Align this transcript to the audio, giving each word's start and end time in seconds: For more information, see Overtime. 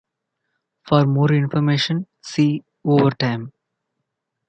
For 0.87 1.05
more 1.05 1.31
information, 1.31 2.07
see 2.23 2.63
Overtime. 2.83 3.53